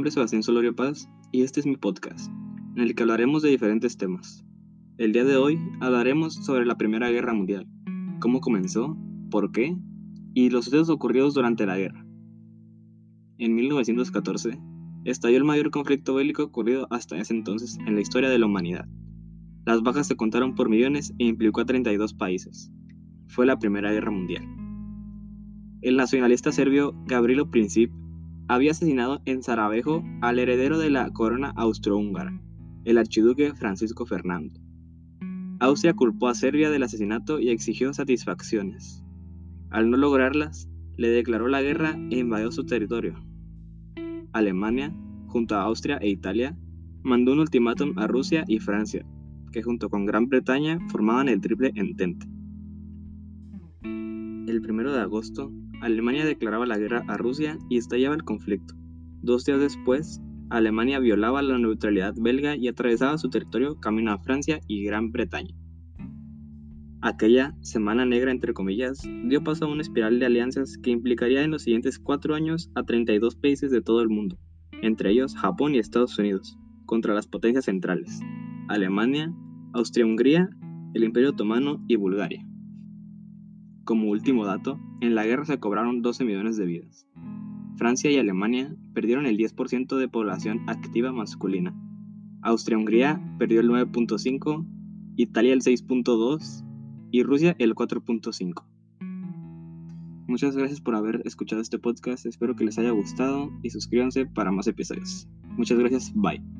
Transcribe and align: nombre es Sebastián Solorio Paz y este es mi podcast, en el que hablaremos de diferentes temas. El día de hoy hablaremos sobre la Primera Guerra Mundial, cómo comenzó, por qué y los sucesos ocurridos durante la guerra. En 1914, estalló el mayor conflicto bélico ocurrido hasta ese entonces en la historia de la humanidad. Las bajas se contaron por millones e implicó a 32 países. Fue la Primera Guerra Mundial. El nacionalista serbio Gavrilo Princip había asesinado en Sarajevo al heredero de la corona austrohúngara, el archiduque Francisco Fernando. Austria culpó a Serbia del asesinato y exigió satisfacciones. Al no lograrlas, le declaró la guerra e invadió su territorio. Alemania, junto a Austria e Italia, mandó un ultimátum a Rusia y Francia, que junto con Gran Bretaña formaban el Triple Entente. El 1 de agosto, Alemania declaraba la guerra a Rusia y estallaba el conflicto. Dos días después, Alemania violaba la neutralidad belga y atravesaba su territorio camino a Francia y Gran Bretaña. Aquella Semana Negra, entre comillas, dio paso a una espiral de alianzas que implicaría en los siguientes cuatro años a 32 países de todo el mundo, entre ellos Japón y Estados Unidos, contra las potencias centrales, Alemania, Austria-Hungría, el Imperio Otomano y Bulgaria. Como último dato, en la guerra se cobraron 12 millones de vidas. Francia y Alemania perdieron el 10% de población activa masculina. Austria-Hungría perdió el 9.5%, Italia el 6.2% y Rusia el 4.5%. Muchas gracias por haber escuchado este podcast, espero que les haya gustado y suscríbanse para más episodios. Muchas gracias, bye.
nombre 0.00 0.08
es 0.08 0.14
Sebastián 0.14 0.42
Solorio 0.42 0.74
Paz 0.74 1.10
y 1.30 1.42
este 1.42 1.60
es 1.60 1.66
mi 1.66 1.76
podcast, 1.76 2.32
en 2.74 2.84
el 2.84 2.94
que 2.94 3.02
hablaremos 3.02 3.42
de 3.42 3.50
diferentes 3.50 3.98
temas. 3.98 4.46
El 4.96 5.12
día 5.12 5.24
de 5.24 5.36
hoy 5.36 5.60
hablaremos 5.82 6.36
sobre 6.36 6.64
la 6.64 6.78
Primera 6.78 7.10
Guerra 7.10 7.34
Mundial, 7.34 7.68
cómo 8.18 8.40
comenzó, 8.40 8.96
por 9.30 9.52
qué 9.52 9.76
y 10.32 10.48
los 10.48 10.64
sucesos 10.64 10.88
ocurridos 10.88 11.34
durante 11.34 11.66
la 11.66 11.76
guerra. 11.76 12.06
En 13.36 13.54
1914, 13.54 14.58
estalló 15.04 15.36
el 15.36 15.44
mayor 15.44 15.70
conflicto 15.70 16.14
bélico 16.14 16.44
ocurrido 16.44 16.86
hasta 16.88 17.18
ese 17.18 17.34
entonces 17.34 17.76
en 17.86 17.94
la 17.94 18.00
historia 18.00 18.30
de 18.30 18.38
la 18.38 18.46
humanidad. 18.46 18.88
Las 19.66 19.82
bajas 19.82 20.06
se 20.06 20.16
contaron 20.16 20.54
por 20.54 20.70
millones 20.70 21.12
e 21.18 21.24
implicó 21.24 21.60
a 21.60 21.66
32 21.66 22.14
países. 22.14 22.72
Fue 23.28 23.44
la 23.44 23.58
Primera 23.58 23.92
Guerra 23.92 24.12
Mundial. 24.12 24.48
El 25.82 25.98
nacionalista 25.98 26.52
serbio 26.52 26.94
Gavrilo 27.04 27.50
Princip 27.50 27.92
había 28.50 28.72
asesinado 28.72 29.22
en 29.26 29.44
Sarajevo 29.44 30.02
al 30.22 30.40
heredero 30.40 30.76
de 30.76 30.90
la 30.90 31.08
corona 31.12 31.52
austrohúngara, 31.54 32.42
el 32.84 32.98
archiduque 32.98 33.54
Francisco 33.54 34.06
Fernando. 34.06 34.58
Austria 35.60 35.94
culpó 35.94 36.26
a 36.26 36.34
Serbia 36.34 36.68
del 36.68 36.82
asesinato 36.82 37.38
y 37.38 37.50
exigió 37.50 37.94
satisfacciones. 37.94 39.04
Al 39.70 39.88
no 39.88 39.96
lograrlas, 39.96 40.68
le 40.96 41.10
declaró 41.10 41.46
la 41.46 41.62
guerra 41.62 41.96
e 42.10 42.18
invadió 42.18 42.50
su 42.50 42.66
territorio. 42.66 43.14
Alemania, 44.32 44.92
junto 45.28 45.54
a 45.54 45.62
Austria 45.62 45.98
e 45.98 46.08
Italia, 46.08 46.58
mandó 47.04 47.34
un 47.34 47.38
ultimátum 47.38 47.96
a 48.00 48.08
Rusia 48.08 48.44
y 48.48 48.58
Francia, 48.58 49.06
que 49.52 49.62
junto 49.62 49.88
con 49.88 50.06
Gran 50.06 50.28
Bretaña 50.28 50.80
formaban 50.88 51.28
el 51.28 51.40
Triple 51.40 51.70
Entente. 51.76 52.26
El 53.84 54.60
1 54.68 54.90
de 54.90 55.00
agosto, 55.00 55.52
Alemania 55.80 56.24
declaraba 56.24 56.66
la 56.66 56.78
guerra 56.78 57.04
a 57.08 57.16
Rusia 57.16 57.58
y 57.68 57.78
estallaba 57.78 58.14
el 58.14 58.24
conflicto. 58.24 58.74
Dos 59.22 59.44
días 59.44 59.60
después, 59.60 60.20
Alemania 60.50 60.98
violaba 60.98 61.42
la 61.42 61.58
neutralidad 61.58 62.14
belga 62.16 62.56
y 62.56 62.68
atravesaba 62.68 63.16
su 63.18 63.30
territorio 63.30 63.78
camino 63.80 64.12
a 64.12 64.18
Francia 64.18 64.60
y 64.66 64.84
Gran 64.84 65.12
Bretaña. 65.12 65.54
Aquella 67.02 67.54
Semana 67.62 68.04
Negra, 68.04 68.30
entre 68.30 68.52
comillas, 68.52 69.00
dio 69.24 69.42
paso 69.42 69.64
a 69.64 69.68
una 69.68 69.80
espiral 69.80 70.18
de 70.18 70.26
alianzas 70.26 70.76
que 70.76 70.90
implicaría 70.90 71.42
en 71.42 71.50
los 71.50 71.62
siguientes 71.62 71.98
cuatro 71.98 72.34
años 72.34 72.70
a 72.74 72.82
32 72.82 73.36
países 73.36 73.70
de 73.70 73.80
todo 73.80 74.02
el 74.02 74.10
mundo, 74.10 74.36
entre 74.82 75.10
ellos 75.10 75.34
Japón 75.34 75.74
y 75.74 75.78
Estados 75.78 76.18
Unidos, 76.18 76.58
contra 76.84 77.14
las 77.14 77.26
potencias 77.26 77.64
centrales, 77.64 78.20
Alemania, 78.68 79.32
Austria-Hungría, 79.72 80.50
el 80.92 81.04
Imperio 81.04 81.30
Otomano 81.30 81.82
y 81.88 81.96
Bulgaria. 81.96 82.44
Como 83.84 84.10
último 84.10 84.44
dato, 84.44 84.78
en 85.00 85.14
la 85.14 85.24
guerra 85.24 85.44
se 85.44 85.58
cobraron 85.58 86.02
12 86.02 86.24
millones 86.24 86.56
de 86.56 86.66
vidas. 86.66 87.06
Francia 87.76 88.10
y 88.10 88.18
Alemania 88.18 88.74
perdieron 88.92 89.26
el 89.26 89.38
10% 89.38 89.96
de 89.96 90.08
población 90.08 90.60
activa 90.68 91.12
masculina. 91.12 91.74
Austria-Hungría 92.42 93.20
perdió 93.38 93.60
el 93.60 93.70
9.5%, 93.70 94.66
Italia 95.16 95.52
el 95.52 95.60
6.2% 95.60 96.64
y 97.10 97.22
Rusia 97.22 97.56
el 97.58 97.74
4.5%. 97.74 98.64
Muchas 100.28 100.56
gracias 100.56 100.80
por 100.80 100.94
haber 100.94 101.22
escuchado 101.24 101.60
este 101.60 101.78
podcast, 101.78 102.24
espero 102.24 102.54
que 102.54 102.64
les 102.64 102.78
haya 102.78 102.90
gustado 102.90 103.50
y 103.62 103.70
suscríbanse 103.70 104.26
para 104.26 104.52
más 104.52 104.68
episodios. 104.68 105.28
Muchas 105.56 105.78
gracias, 105.78 106.12
bye. 106.14 106.59